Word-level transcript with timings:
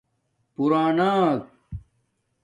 پُراناک 0.55 1.45